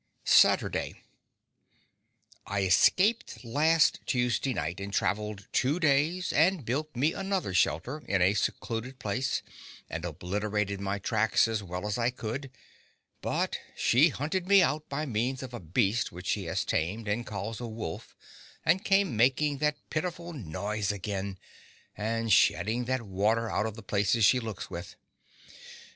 [0.25, 0.95] Saturday
[2.47, 8.19] I escaped last Tuesday night, and travelled two days, and built me another shelter, in
[8.19, 9.43] a secluded place,
[9.91, 12.49] and obliterated my tracks as well as I could,
[13.21, 17.23] but she hunted me out by means of a beast which she has tamed and
[17.23, 18.15] calls a wolf,
[18.65, 21.37] and came making that pitiful noise again,
[21.95, 24.95] and shedding that water out of the places she looks with.